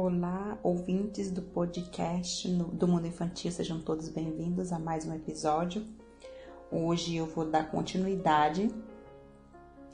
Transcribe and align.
Olá, 0.00 0.56
ouvintes 0.62 1.28
do 1.28 1.42
podcast 1.42 2.46
do 2.48 2.86
Mundo 2.86 3.08
Infantil, 3.08 3.50
sejam 3.50 3.80
todos 3.80 4.08
bem-vindos 4.08 4.72
a 4.72 4.78
mais 4.78 5.04
um 5.04 5.12
episódio. 5.12 5.84
Hoje 6.70 7.16
eu 7.16 7.26
vou 7.26 7.44
dar 7.44 7.68
continuidade 7.68 8.70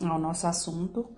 ao 0.02 0.18
nosso 0.18 0.46
assunto, 0.46 1.08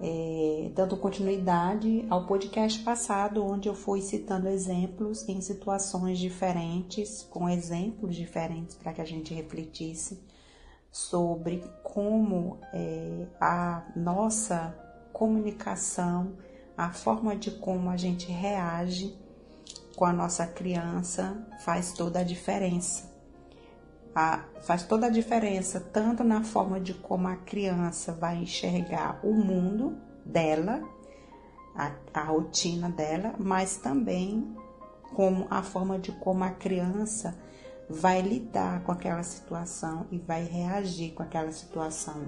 é, 0.00 0.70
dando 0.74 0.96
continuidade 0.96 2.06
ao 2.08 2.24
podcast 2.26 2.82
passado, 2.82 3.44
onde 3.44 3.68
eu 3.68 3.74
fui 3.74 4.00
citando 4.00 4.48
exemplos 4.48 5.28
em 5.28 5.42
situações 5.42 6.18
diferentes, 6.18 7.22
com 7.24 7.46
exemplos 7.46 8.16
diferentes 8.16 8.74
para 8.74 8.94
que 8.94 9.02
a 9.02 9.04
gente 9.04 9.34
refletisse 9.34 10.18
sobre 10.90 11.62
como 11.82 12.58
é, 12.72 13.26
a 13.38 13.86
nossa 13.94 14.74
comunicação, 15.12 16.38
a 16.78 16.90
forma 16.90 17.34
de 17.34 17.50
como 17.50 17.90
a 17.90 17.96
gente 17.96 18.30
reage 18.30 19.12
com 19.96 20.04
a 20.04 20.12
nossa 20.12 20.46
criança 20.46 21.36
faz 21.58 21.92
toda 21.92 22.20
a 22.20 22.22
diferença. 22.22 23.12
A, 24.14 24.44
faz 24.62 24.84
toda 24.84 25.06
a 25.06 25.10
diferença 25.10 25.80
tanto 25.80 26.22
na 26.22 26.44
forma 26.44 26.80
de 26.80 26.94
como 26.94 27.26
a 27.26 27.34
criança 27.34 28.12
vai 28.12 28.36
enxergar 28.36 29.18
o 29.24 29.34
mundo 29.34 29.98
dela, 30.24 30.80
a, 31.74 31.90
a 32.14 32.22
rotina 32.22 32.88
dela, 32.88 33.34
mas 33.38 33.78
também 33.78 34.56
como 35.16 35.48
a 35.50 35.64
forma 35.64 35.98
de 35.98 36.12
como 36.12 36.44
a 36.44 36.50
criança 36.50 37.36
vai 37.90 38.22
lidar 38.22 38.84
com 38.84 38.92
aquela 38.92 39.24
situação 39.24 40.06
e 40.12 40.18
vai 40.18 40.44
reagir 40.44 41.12
com 41.12 41.24
aquela 41.24 41.50
situação. 41.50 42.22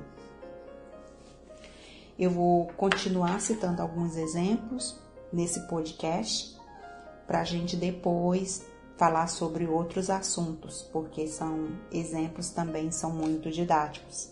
Eu 2.21 2.31
vou 2.31 2.67
continuar 2.77 3.41
citando 3.41 3.81
alguns 3.81 4.15
exemplos 4.15 4.95
nesse 5.33 5.59
podcast 5.69 6.55
para 7.27 7.41
a 7.41 7.45
gente 7.45 7.79
depois 7.79 8.63
falar 8.99 9.27
sobre 9.27 9.67
outros 9.67 10.11
assuntos, 10.11 10.83
porque 10.93 11.27
são 11.27 11.69
exemplos 11.91 12.51
também 12.51 12.91
são 12.91 13.11
muito 13.11 13.51
didáticos. 13.51 14.31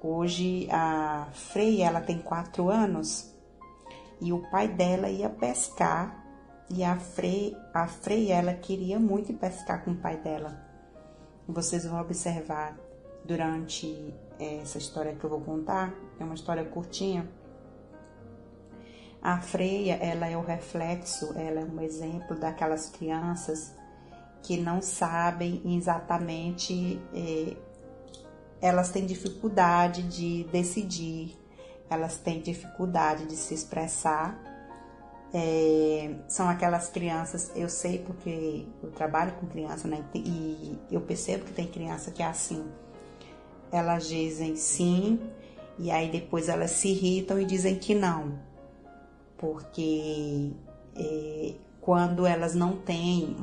Hoje 0.00 0.66
a 0.70 1.28
Frei 1.34 1.82
ela 1.82 2.00
tem 2.00 2.18
quatro 2.18 2.70
anos 2.70 3.30
e 4.18 4.32
o 4.32 4.38
pai 4.50 4.66
dela 4.66 5.10
ia 5.10 5.28
pescar 5.28 6.24
e 6.70 6.82
a 6.82 6.98
Frei, 6.98 7.54
a 7.74 7.86
Frei 7.86 8.32
ela 8.32 8.54
queria 8.54 8.98
muito 8.98 9.34
pescar 9.34 9.84
com 9.84 9.90
o 9.90 9.96
pai 9.96 10.16
dela. 10.16 10.58
Vocês 11.46 11.84
vão 11.84 12.00
observar 12.00 12.78
durante 13.26 14.14
essa 14.60 14.78
história 14.78 15.14
que 15.14 15.24
eu 15.24 15.30
vou 15.30 15.40
contar, 15.40 15.94
é 16.18 16.24
uma 16.24 16.34
história 16.34 16.64
curtinha. 16.64 17.28
A 19.20 19.40
Freia, 19.40 19.94
ela 19.94 20.26
é 20.26 20.36
o 20.36 20.42
reflexo, 20.42 21.32
ela 21.36 21.60
é 21.60 21.64
um 21.64 21.80
exemplo 21.80 22.38
daquelas 22.38 22.90
crianças 22.90 23.74
que 24.42 24.56
não 24.56 24.82
sabem 24.82 25.62
exatamente, 25.64 27.00
é, 27.14 27.56
elas 28.60 28.90
têm 28.90 29.06
dificuldade 29.06 30.02
de 30.02 30.44
decidir, 30.50 31.38
elas 31.88 32.16
têm 32.16 32.40
dificuldade 32.40 33.26
de 33.26 33.36
se 33.36 33.54
expressar 33.54 34.36
é, 35.34 36.14
são 36.28 36.48
aquelas 36.48 36.90
crianças, 36.90 37.50
eu 37.56 37.68
sei 37.68 37.98
porque 37.98 38.66
eu 38.82 38.90
trabalho 38.90 39.32
com 39.32 39.46
criança, 39.46 39.88
né? 39.88 40.04
E 40.14 40.78
eu 40.90 41.00
percebo 41.00 41.44
que 41.44 41.52
tem 41.52 41.66
criança 41.66 42.10
que 42.10 42.22
é 42.22 42.26
assim. 42.26 42.64
Elas 43.72 44.06
dizem 44.06 44.54
sim, 44.54 45.18
e 45.78 45.90
aí 45.90 46.10
depois 46.10 46.48
elas 46.48 46.72
se 46.72 46.88
irritam 46.88 47.40
e 47.40 47.44
dizem 47.44 47.76
que 47.76 47.94
não. 47.94 48.38
Porque 49.38 50.52
é, 50.94 51.54
quando 51.80 52.26
elas 52.26 52.54
não 52.54 52.76
têm 52.76 53.34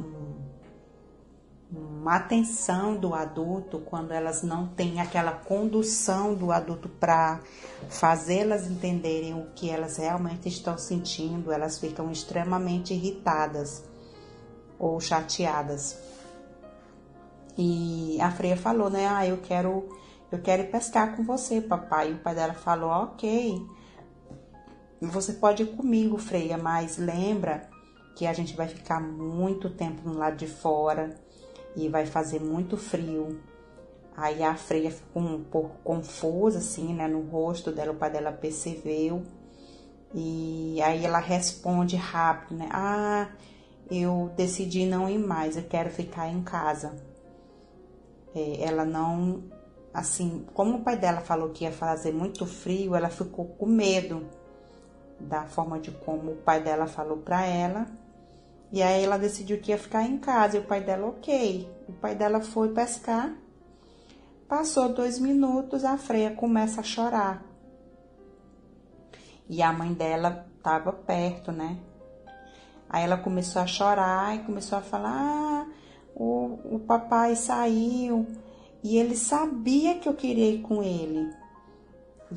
uma 1.71 2.15
atenção 2.15 2.95
do 2.95 3.13
adulto, 3.13 3.79
quando 3.79 4.11
elas 4.11 4.41
não 4.41 4.67
têm 4.67 4.99
aquela 4.99 5.31
condução 5.31 6.33
do 6.33 6.51
adulto 6.51 6.89
para 6.89 7.41
fazê-las 7.89 8.67
entenderem 8.67 9.33
o 9.33 9.47
que 9.53 9.69
elas 9.69 9.97
realmente 9.97 10.47
estão 10.47 10.77
sentindo, 10.77 11.51
elas 11.51 11.77
ficam 11.77 12.11
extremamente 12.11 12.93
irritadas 12.93 13.83
ou 14.79 14.99
chateadas. 14.99 15.97
E 17.57 18.17
a 18.21 18.31
freia 18.31 18.55
falou, 18.55 18.89
né? 18.89 19.05
Ah, 19.05 19.27
eu 19.27 19.37
quero, 19.37 19.89
eu 20.31 20.39
quero 20.39 20.63
ir 20.63 20.71
pescar 20.71 21.15
com 21.15 21.23
você, 21.23 21.59
papai. 21.61 22.11
E 22.11 22.13
o 22.13 22.19
pai 22.19 22.35
dela 22.35 22.53
falou, 22.53 22.89
ok. 22.89 23.65
Você 25.01 25.33
pode 25.33 25.63
ir 25.63 25.75
comigo, 25.75 26.17
freia, 26.17 26.57
mas 26.57 26.97
lembra 26.97 27.69
que 28.15 28.27
a 28.27 28.33
gente 28.33 28.55
vai 28.55 28.67
ficar 28.67 28.99
muito 28.99 29.69
tempo 29.69 30.01
no 30.07 30.17
lado 30.17 30.35
de 30.35 30.47
fora 30.47 31.15
e 31.75 31.87
vai 31.87 32.05
fazer 32.05 32.41
muito 32.41 32.75
frio. 32.75 33.39
Aí 34.15 34.43
a 34.43 34.55
freia 34.55 34.91
ficou 34.91 35.23
um 35.23 35.41
pouco 35.41 35.77
confusa, 35.83 36.57
assim, 36.57 36.93
né, 36.93 37.07
no 37.07 37.21
rosto 37.21 37.71
dela, 37.71 37.93
o 37.93 37.95
pai 37.95 38.11
dela 38.11 38.33
percebeu. 38.33 39.23
E 40.13 40.81
aí 40.81 41.05
ela 41.05 41.19
responde 41.19 41.95
rápido, 41.95 42.57
né? 42.57 42.67
Ah, 42.71 43.29
eu 43.89 44.31
decidi 44.35 44.85
não 44.85 45.09
ir 45.09 45.19
mais, 45.19 45.55
eu 45.55 45.63
quero 45.63 45.89
ficar 45.89 46.27
em 46.27 46.43
casa. 46.43 46.93
É, 48.35 48.63
ela 48.63 48.83
não, 48.83 49.43
assim, 49.93 50.45
como 50.53 50.77
o 50.77 50.83
pai 50.83 50.97
dela 50.97 51.21
falou 51.21 51.49
que 51.49 51.63
ia 51.63 51.71
fazer 51.71 52.11
muito 52.11 52.45
frio, 52.45 52.95
ela 52.95 53.09
ficou 53.09 53.45
com 53.45 53.65
medo 53.65 54.27
da 55.19 55.43
forma 55.43 55.79
de 55.79 55.91
como 55.91 56.31
o 56.31 56.37
pai 56.37 56.61
dela 56.61 56.87
falou 56.87 57.17
para 57.17 57.45
ela 57.45 57.87
e 58.71 58.83
aí 58.83 59.03
ela 59.03 59.17
decidiu 59.17 59.59
que 59.59 59.71
ia 59.71 59.77
ficar 59.77 60.03
em 60.03 60.17
casa 60.17 60.57
e 60.57 60.59
o 60.59 60.63
pai 60.63 60.81
dela, 60.81 61.07
ok. 61.07 61.67
O 61.87 61.93
pai 61.93 62.15
dela 62.15 62.39
foi 62.39 62.69
pescar. 62.69 63.33
Passou 64.47 64.89
dois 64.89 65.19
minutos, 65.19 65.83
a 65.83 65.97
freia 65.97 66.31
começa 66.31 66.81
a 66.81 66.83
chorar. 66.83 67.43
E 69.47 69.63
a 69.63 69.73
mãe 69.73 69.93
dela 69.93 70.45
estava 70.55 70.93
perto, 70.93 71.51
né? 71.51 71.77
Aí 72.87 73.03
ela 73.03 73.17
começou 73.17 73.61
a 73.61 73.67
chorar 73.67 74.35
e 74.35 74.39
começou 74.39 74.77
a 74.77 74.81
falar: 74.81 75.13
ah, 75.13 75.65
o, 76.15 76.75
o 76.75 76.79
papai 76.79 77.35
saiu 77.35 78.27
e 78.83 78.97
ele 78.97 79.15
sabia 79.15 79.99
que 79.99 80.07
eu 80.07 80.13
queria 80.13 80.49
ir 80.51 80.61
com 80.61 80.81
ele. 80.81 81.29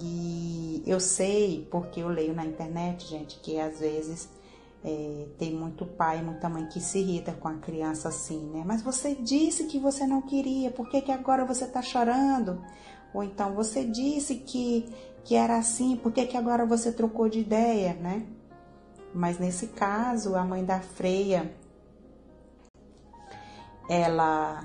E 0.00 0.82
eu 0.86 0.98
sei, 0.98 1.66
porque 1.70 2.00
eu 2.00 2.08
leio 2.08 2.34
na 2.34 2.44
internet, 2.44 3.06
gente, 3.06 3.38
que 3.40 3.58
às 3.60 3.78
vezes 3.78 4.28
é, 4.84 5.26
tem 5.38 5.54
muito 5.54 5.84
pai 5.84 6.18
e 6.18 6.22
muita 6.22 6.48
mãe 6.48 6.66
que 6.66 6.80
se 6.80 6.98
irrita 6.98 7.32
com 7.32 7.46
a 7.46 7.54
criança 7.54 8.08
assim, 8.08 8.40
né? 8.50 8.62
Mas 8.66 8.82
você 8.82 9.14
disse 9.14 9.64
que 9.64 9.78
você 9.78 10.06
não 10.06 10.22
queria, 10.22 10.70
por 10.70 10.88
que, 10.88 11.00
que 11.00 11.12
agora 11.12 11.44
você 11.44 11.66
tá 11.66 11.82
chorando? 11.82 12.60
Ou 13.14 13.22
então 13.22 13.54
você 13.54 13.84
disse 13.84 14.36
que, 14.36 14.88
que 15.24 15.36
era 15.36 15.58
assim, 15.58 15.96
por 15.96 16.10
que, 16.10 16.26
que 16.26 16.36
agora 16.36 16.64
você 16.64 16.90
trocou 16.90 17.28
de 17.28 17.40
ideia, 17.40 17.94
né? 17.94 18.26
Mas 19.14 19.38
nesse 19.38 19.68
caso, 19.68 20.34
a 20.34 20.44
mãe 20.44 20.64
da 20.64 20.80
freia, 20.80 21.54
ela 23.88 24.64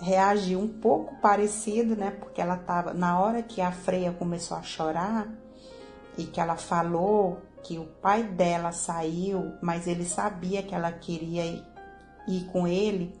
reagiu 0.00 0.58
um 0.58 0.68
pouco 0.68 1.14
parecido, 1.16 1.94
né? 1.94 2.10
Porque 2.10 2.40
ela 2.40 2.56
tava, 2.56 2.94
na 2.94 3.20
hora 3.20 3.42
que 3.42 3.60
a 3.60 3.70
freia 3.70 4.12
começou 4.12 4.56
a 4.56 4.62
chorar 4.62 5.28
e 6.16 6.24
que 6.24 6.40
ela 6.40 6.56
falou 6.56 7.38
que 7.62 7.78
o 7.78 7.84
pai 7.84 8.22
dela 8.22 8.72
saiu, 8.72 9.52
mas 9.60 9.86
ele 9.86 10.04
sabia 10.04 10.62
que 10.62 10.74
ela 10.74 10.90
queria 10.90 11.44
ir, 11.44 11.64
ir 12.26 12.44
com 12.46 12.66
ele. 12.66 13.14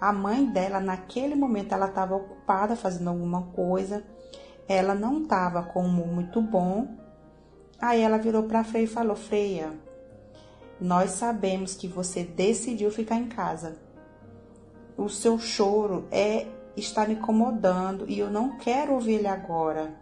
A 0.00 0.12
mãe 0.12 0.46
dela, 0.46 0.80
naquele 0.80 1.34
momento, 1.34 1.72
ela 1.72 1.86
estava 1.86 2.16
ocupada 2.16 2.74
fazendo 2.74 3.08
alguma 3.08 3.42
coisa, 3.48 4.02
ela 4.68 4.94
não 4.94 5.22
estava 5.22 5.62
com 5.62 5.82
um 5.82 5.86
humor 5.86 6.08
muito 6.08 6.40
bom. 6.40 6.88
Aí 7.80 8.00
ela 8.00 8.18
virou 8.18 8.44
para 8.44 8.64
Freia 8.64 8.84
e 8.84 8.88
falou: 8.88 9.16
Freia, 9.16 9.72
nós 10.80 11.12
sabemos 11.12 11.74
que 11.74 11.86
você 11.86 12.24
decidiu 12.24 12.90
ficar 12.90 13.16
em 13.16 13.28
casa. 13.28 13.85
O 14.96 15.08
seu 15.08 15.38
choro 15.38 16.06
é 16.10 16.46
está 16.76 17.06
me 17.06 17.14
incomodando 17.14 18.04
e 18.08 18.18
eu 18.18 18.30
não 18.30 18.56
quero 18.58 18.92
ouvir 18.94 19.14
ele 19.14 19.26
agora. 19.26 19.94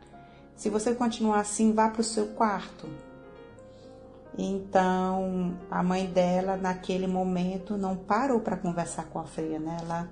Se 0.57 0.69
você 0.69 0.95
continuar 0.95 1.41
assim, 1.41 1.73
vá 1.73 1.89
para 1.89 2.01
o 2.01 2.05
seu 2.05 2.29
quarto. 2.29 2.89
Então, 4.37 5.57
a 5.71 5.83
mãe 5.83 6.07
dela, 6.07 6.57
naquele 6.57 7.07
momento, 7.07 7.77
não 7.77 7.97
parou 7.97 8.41
para 8.41 8.57
conversar 8.57 9.05
com 9.07 9.19
a 9.21 9.25
Freia, 9.25 9.61
né? 9.61 9.77
Ela, 9.81 10.09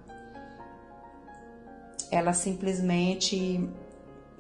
ela 2.11 2.33
simplesmente 2.33 3.69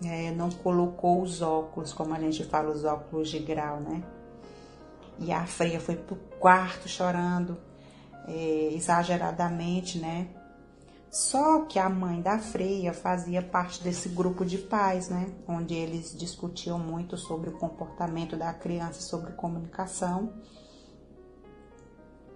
é, 0.04 0.30
não 0.32 0.50
colocou 0.50 1.22
os 1.22 1.42
óculos, 1.42 1.92
como 1.92 2.14
a 2.14 2.20
gente 2.20 2.44
fala, 2.44 2.70
os 2.70 2.84
óculos 2.84 3.28
de 3.28 3.40
grau, 3.40 3.80
né? 3.80 4.02
E 5.18 5.32
a 5.32 5.46
Freia 5.46 5.80
foi 5.80 5.96
pro 5.96 6.16
quarto 6.38 6.88
chorando 6.88 7.56
é, 8.26 8.74
exageradamente, 8.74 9.98
né? 9.98 10.28
Só 11.10 11.66
que 11.66 11.78
a 11.78 11.90
mãe 11.90 12.22
da 12.22 12.38
Freia 12.38 12.94
fazia 12.94 13.42
parte 13.42 13.82
desse 13.82 14.08
grupo 14.08 14.46
de 14.46 14.56
pais, 14.56 15.10
né? 15.10 15.26
Onde 15.46 15.74
eles 15.74 16.16
discutiam 16.16 16.78
muito 16.78 17.16
sobre 17.18 17.50
o 17.50 17.58
comportamento 17.58 18.36
da 18.36 18.52
criança, 18.54 19.00
sobre 19.02 19.32
comunicação. 19.32 20.32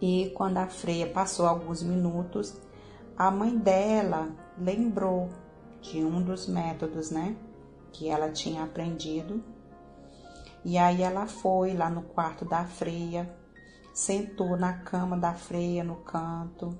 E 0.01 0.31
quando 0.35 0.59
a 0.59 0.67
freia 0.67 1.07
passou 1.07 1.47
alguns 1.47 1.83
minutos, 1.83 2.55
a 3.17 3.31
mãe 3.31 3.57
dela 3.57 4.29
lembrou 4.59 5.31
de 5.81 6.05
um 6.05 6.21
dos 6.21 6.47
métodos, 6.47 7.11
né, 7.11 7.37
que 7.93 8.09
ela 8.09 8.31
tinha 8.31 8.63
aprendido. 8.63 9.43
E 10.65 10.77
aí 10.77 11.03
ela 11.03 11.27
foi 11.27 11.73
lá 11.75 11.89
no 11.89 12.03
quarto 12.03 12.45
da 12.45 12.65
freia, 12.65 13.35
sentou 13.97 14.59
na 14.59 14.75
cama 14.75 15.17
da 15.17 15.33
freia 15.33 15.83
no 15.83 15.97
canto. 15.97 16.77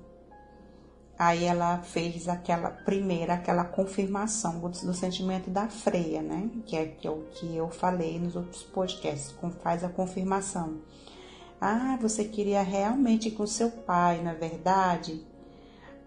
Aí 1.17 1.45
ela 1.45 1.79
fez 1.79 2.29
aquela 2.29 2.69
primeira, 2.69 3.33
aquela 3.33 3.65
confirmação 3.65 4.59
do, 4.59 4.69
do 4.69 4.93
sentimento 4.93 5.49
da 5.49 5.67
freia, 5.67 6.21
né? 6.21 6.47
Que 6.67 6.75
é, 6.77 6.85
que 6.85 7.07
é 7.07 7.09
o 7.09 7.23
que 7.31 7.55
eu 7.55 7.71
falei 7.71 8.19
nos 8.19 8.35
outros 8.35 8.61
podcasts, 8.61 9.35
faz 9.63 9.83
a 9.83 9.89
confirmação. 9.89 10.83
Ah, 11.59 11.97
você 11.99 12.23
queria 12.23 12.61
realmente 12.61 13.29
ir 13.29 13.31
com 13.31 13.47
seu 13.47 13.71
pai, 13.71 14.21
na 14.21 14.33
é 14.33 14.35
verdade? 14.35 15.25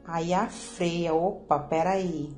Aí 0.06 0.32
a 0.32 0.46
freia, 0.46 1.12
opa, 1.12 1.58
peraí. 1.58 2.32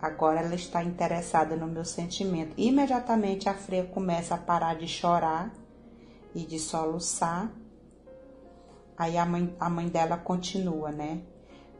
Agora 0.00 0.40
ela 0.40 0.54
está 0.54 0.82
interessada 0.82 1.56
no 1.56 1.66
meu 1.66 1.84
sentimento. 1.84 2.54
Imediatamente 2.56 3.50
a 3.50 3.54
freia 3.54 3.84
começa 3.84 4.34
a 4.34 4.38
parar 4.38 4.76
de 4.76 4.88
chorar 4.88 5.59
e 6.34 6.40
de 6.40 6.58
soluçar. 6.58 7.52
Aí 8.96 9.16
a 9.16 9.24
mãe, 9.24 9.54
a 9.58 9.70
mãe 9.70 9.88
dela 9.88 10.16
continua, 10.16 10.90
né? 10.90 11.22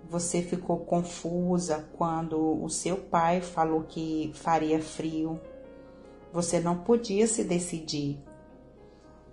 Você 0.09 0.43
ficou 0.43 0.79
confusa 0.79 1.89
quando 1.97 2.63
o 2.63 2.69
seu 2.69 2.97
pai 2.97 3.41
falou 3.41 3.85
que 3.85 4.33
faria 4.35 4.81
frio. 4.81 5.41
Você 6.33 6.61
não 6.61 6.79
podia 6.79 7.27
se 7.27 7.45
decidir. 7.45 8.19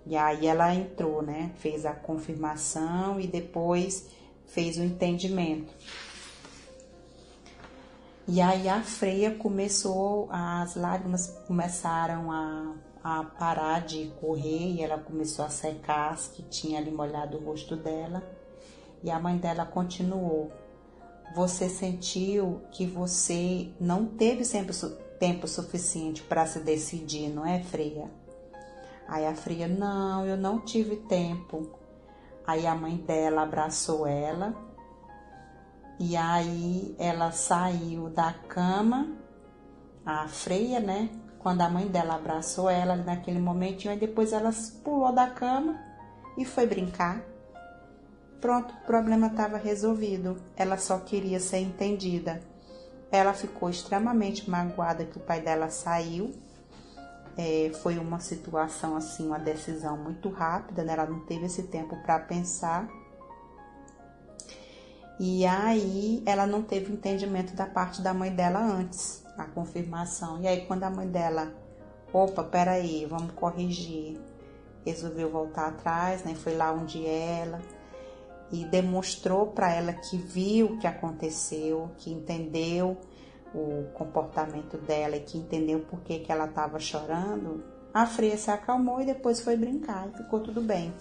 E 0.06 0.16
aí 0.16 0.46
ela 0.46 0.74
entrou, 0.74 1.22
né? 1.22 1.52
Fez 1.56 1.84
a 1.84 1.92
confirmação 1.92 3.20
e 3.20 3.26
depois 3.26 4.08
fez 4.46 4.78
o 4.78 4.82
entendimento. 4.82 5.72
E 8.26 8.42
aí 8.42 8.68
a 8.68 8.82
freia 8.82 9.34
começou, 9.34 10.28
as 10.30 10.76
lágrimas 10.76 11.28
começaram 11.46 12.30
a, 12.30 12.74
a 13.02 13.22
parar 13.24 13.80
de 13.86 14.12
correr 14.20 14.72
e 14.72 14.82
ela 14.82 14.98
começou 14.98 15.44
a 15.44 15.50
secar 15.50 16.12
as 16.12 16.28
que 16.28 16.42
tinha 16.42 16.78
ali 16.78 16.90
molhado 16.90 17.36
o 17.36 17.44
rosto 17.44 17.76
dela. 17.76 18.22
E 19.02 19.10
a 19.10 19.18
mãe 19.18 19.36
dela 19.36 19.64
continuou. 19.64 20.50
Você 21.34 21.68
sentiu 21.68 22.62
que 22.70 22.86
você 22.86 23.68
não 23.80 24.06
teve 24.06 24.44
sempre 24.44 24.74
tempo 25.18 25.46
suficiente 25.46 26.22
para 26.22 26.46
se 26.46 26.60
decidir, 26.60 27.28
não 27.28 27.46
é, 27.46 27.62
Freia? 27.62 28.10
Aí 29.06 29.26
a 29.26 29.34
Freia, 29.34 29.68
não, 29.68 30.26
eu 30.26 30.36
não 30.36 30.58
tive 30.58 30.96
tempo. 30.96 31.70
Aí 32.46 32.66
a 32.66 32.74
mãe 32.74 32.96
dela 32.96 33.42
abraçou 33.42 34.06
ela 34.06 34.68
e 36.00 36.16
aí 36.16 36.94
ela 36.96 37.32
saiu 37.32 38.08
da 38.08 38.32
cama, 38.32 39.16
a 40.06 40.28
freia, 40.28 40.78
né? 40.78 41.10
Quando 41.38 41.62
a 41.62 41.68
mãe 41.68 41.86
dela 41.86 42.14
abraçou 42.14 42.68
ela 42.68 42.96
naquele 42.96 43.38
momentinho, 43.38 43.92
aí 43.92 43.98
depois 43.98 44.32
ela 44.32 44.50
pulou 44.82 45.12
da 45.12 45.28
cama 45.28 45.78
e 46.36 46.44
foi 46.44 46.66
brincar. 46.66 47.22
Pronto, 48.40 48.72
o 48.74 48.86
problema 48.86 49.28
estava 49.28 49.56
resolvido. 49.56 50.36
Ela 50.56 50.76
só 50.76 50.98
queria 50.98 51.40
ser 51.40 51.58
entendida. 51.58 52.40
Ela 53.10 53.32
ficou 53.32 53.68
extremamente 53.68 54.48
magoada 54.48 55.04
que 55.04 55.16
o 55.16 55.20
pai 55.20 55.40
dela 55.40 55.68
saiu. 55.70 56.32
É, 57.36 57.70
foi 57.82 57.98
uma 57.98 58.18
situação 58.18 58.96
assim, 58.96 59.26
uma 59.26 59.38
decisão 59.38 59.96
muito 59.96 60.28
rápida, 60.28 60.82
né? 60.82 60.92
Ela 60.92 61.06
não 61.06 61.20
teve 61.20 61.46
esse 61.46 61.64
tempo 61.64 61.96
para 62.02 62.18
pensar. 62.18 62.88
E 65.20 65.44
aí 65.44 66.22
ela 66.24 66.46
não 66.46 66.62
teve 66.62 66.92
entendimento 66.92 67.54
da 67.54 67.66
parte 67.66 68.00
da 68.00 68.14
mãe 68.14 68.32
dela 68.32 68.60
antes, 68.60 69.24
a 69.38 69.44
confirmação. 69.44 70.42
E 70.42 70.48
aí 70.48 70.66
quando 70.66 70.84
a 70.84 70.90
mãe 70.90 71.08
dela, 71.08 71.54
opa, 72.12 72.42
peraí, 72.42 73.06
vamos 73.06 73.32
corrigir, 73.32 74.20
resolveu 74.84 75.30
voltar 75.30 75.68
atrás, 75.68 76.24
né? 76.24 76.34
Foi 76.34 76.56
lá 76.56 76.72
onde 76.72 77.06
ela 77.06 77.60
e 78.50 78.64
demonstrou 78.64 79.48
para 79.48 79.72
ela 79.72 79.92
que 79.92 80.16
viu 80.16 80.66
o 80.66 80.78
que 80.78 80.86
aconteceu, 80.86 81.90
que 81.98 82.10
entendeu 82.10 82.96
o 83.54 83.84
comportamento 83.94 84.76
dela 84.78 85.16
e 85.16 85.20
que 85.20 85.38
entendeu 85.38 85.80
por 85.80 86.00
que, 86.00 86.18
que 86.18 86.32
ela 86.32 86.46
estava 86.46 86.78
chorando, 86.78 87.64
a 87.92 88.06
Freia 88.06 88.36
se 88.36 88.50
acalmou 88.50 89.00
e 89.00 89.06
depois 89.06 89.40
foi 89.40 89.56
brincar 89.56 90.08
e 90.08 90.16
ficou 90.16 90.40
tudo 90.40 90.60
bem. 90.60 90.92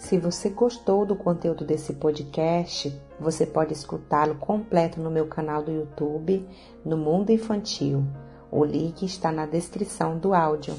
Se 0.00 0.16
você 0.18 0.48
gostou 0.48 1.04
do 1.04 1.14
conteúdo 1.14 1.62
desse 1.62 1.92
podcast, 1.92 2.90
você 3.20 3.44
pode 3.44 3.74
escutá-lo 3.74 4.34
completo 4.36 4.98
no 4.98 5.10
meu 5.10 5.26
canal 5.26 5.62
do 5.62 5.70
YouTube, 5.70 6.48
no 6.82 6.96
Mundo 6.96 7.30
Infantil. 7.30 8.02
O 8.50 8.64
link 8.64 9.04
está 9.04 9.30
na 9.30 9.44
descrição 9.44 10.18
do 10.18 10.32
áudio. 10.32 10.74